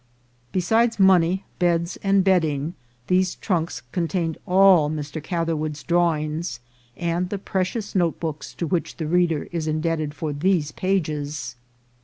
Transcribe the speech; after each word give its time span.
Besides 0.51 0.99
money, 0.99 1.45
beds, 1.59 1.95
and 1.97 2.23
bedding, 2.23 2.73
these 3.05 3.35
trunks 3.35 3.83
contained 3.91 4.39
all 4.47 4.89
Mr. 4.89 5.21
Catherwood's 5.21 5.83
drawings, 5.83 6.59
and 6.97 7.29
the 7.29 7.37
precious 7.37 7.93
notebooks 7.93 8.55
to 8.55 8.65
which 8.65 8.97
the 8.97 9.05
reader 9.05 9.47
is 9.51 9.67
indebted 9.67 10.15
for 10.15 10.33
these 10.33 10.71
pages. 10.71 11.55